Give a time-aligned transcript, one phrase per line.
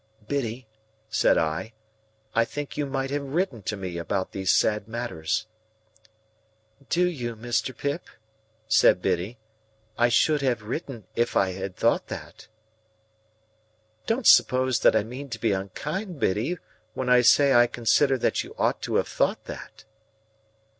[0.27, 0.67] "Biddy,"
[1.11, 1.73] said I,
[2.33, 5.45] "I think you might have written to me about these sad matters."
[6.89, 7.77] "Do you, Mr.
[7.77, 8.07] Pip?"
[8.67, 9.37] said Biddy.
[9.99, 12.47] "I should have written if I had thought that."
[14.07, 16.57] "Don't suppose that I mean to be unkind, Biddy,
[16.95, 19.83] when I say I consider that you ought to have thought that."